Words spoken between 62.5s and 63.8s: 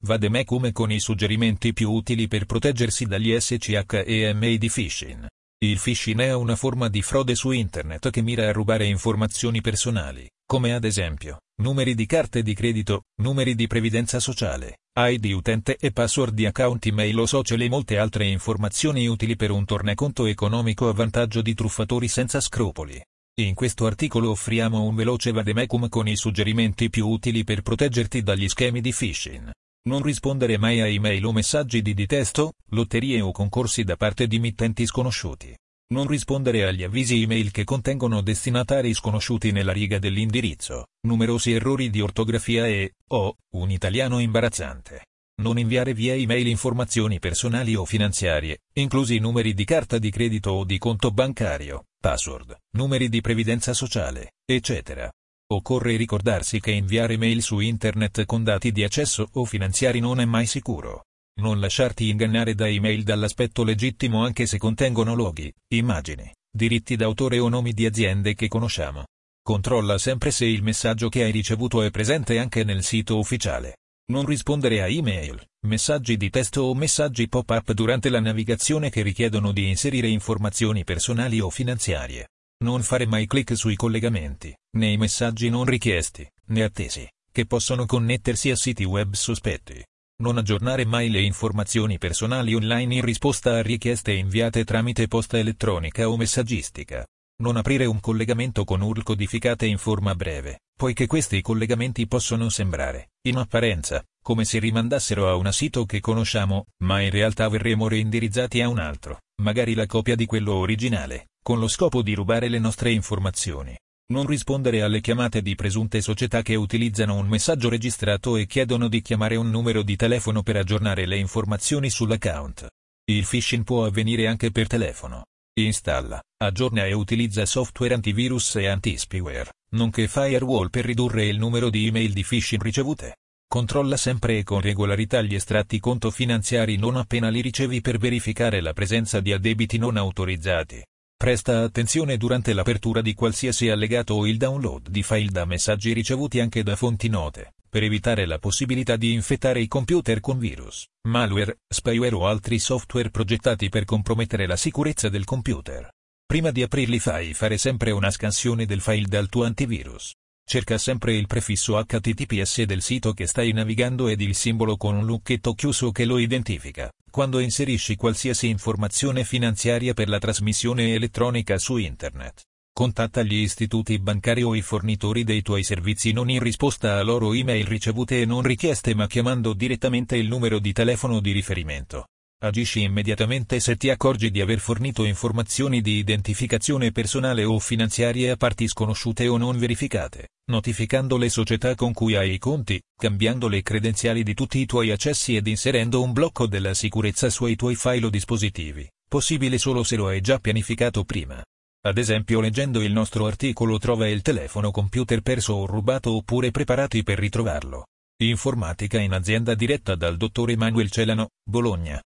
da email dall'aspetto